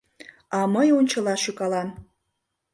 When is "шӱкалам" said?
1.43-1.89